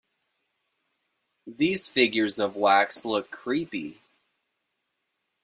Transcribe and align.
These 1.45 1.87
figures 1.87 2.39
of 2.39 2.55
wax 2.55 3.05
look 3.05 3.29
creepy. 3.29 4.01